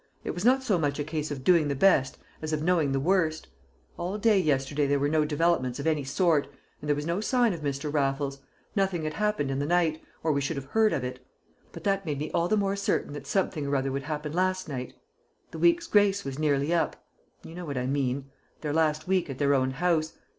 [0.23, 2.99] It was not so much a case of doing the best as of knowing the
[2.99, 3.47] worst.
[3.99, 6.47] All day yesterday there were no developments of any sort,
[6.81, 7.93] and there was no sign of Mr.
[7.93, 8.39] Raffles;
[8.75, 11.23] nothing had happened in the night, or we should have heard of it;
[11.71, 14.67] but that made me all the more certain that something or other would happen last
[14.67, 14.95] night.
[15.51, 16.95] The week's grace was nearly up
[17.43, 18.27] you know what I mean
[18.61, 20.13] their last week at their own house.